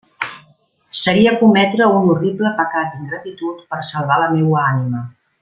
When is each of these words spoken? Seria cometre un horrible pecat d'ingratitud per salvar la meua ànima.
Seria 0.99 1.33
cometre 1.41 1.89
un 1.97 2.09
horrible 2.13 2.53
pecat 2.63 2.89
d'ingratitud 2.95 3.61
per 3.75 3.81
salvar 3.93 4.19
la 4.25 4.33
meua 4.35 4.67
ànima. 4.73 5.05